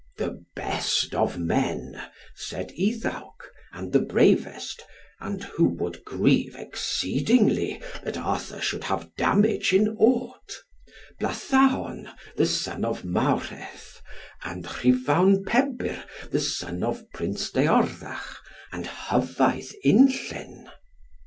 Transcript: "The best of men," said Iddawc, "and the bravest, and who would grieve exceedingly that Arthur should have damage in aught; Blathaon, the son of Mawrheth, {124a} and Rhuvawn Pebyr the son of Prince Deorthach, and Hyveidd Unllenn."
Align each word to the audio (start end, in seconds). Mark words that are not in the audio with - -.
"The 0.17 0.43
best 0.55 1.13
of 1.13 1.37
men," 1.37 2.01
said 2.33 2.71
Iddawc, 2.71 3.43
"and 3.71 3.93
the 3.93 3.99
bravest, 4.01 4.81
and 5.19 5.43
who 5.43 5.65
would 5.75 6.03
grieve 6.05 6.55
exceedingly 6.55 7.79
that 8.01 8.17
Arthur 8.17 8.59
should 8.59 8.85
have 8.85 9.15
damage 9.15 9.73
in 9.73 9.89
aught; 9.99 10.57
Blathaon, 11.19 12.09
the 12.35 12.47
son 12.47 12.83
of 12.83 13.03
Mawrheth, 13.05 14.01
{124a} 14.43 14.51
and 14.51 14.65
Rhuvawn 14.65 15.45
Pebyr 15.45 16.03
the 16.31 16.39
son 16.41 16.81
of 16.81 17.07
Prince 17.13 17.51
Deorthach, 17.51 18.37
and 18.73 18.87
Hyveidd 18.87 19.71
Unllenn." 19.85 20.67